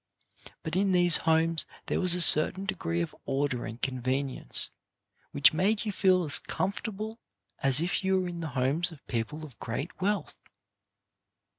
But 0.63 0.75
in 0.75 0.93
these 0.93 1.17
homes 1.29 1.67
there 1.85 1.99
was 1.99 2.15
a 2.15 2.21
certain 2.23 2.65
degree 2.65 3.01
of 3.01 3.13
order 3.27 3.67
and 3.67 3.79
convenience 3.79 4.71
which 5.29 5.53
made 5.53 5.85
you 5.85 5.91
feel 5.91 6.23
as 6.25 6.39
comfortable 6.39 7.19
as 7.59 7.81
if 7.81 8.03
you 8.03 8.19
were 8.19 8.27
in 8.27 8.39
the 8.39 8.47
homes 8.57 8.91
of 8.91 9.05
people 9.05 9.45
of 9.45 9.59
great 9.59 10.01
wealth. 10.01 10.39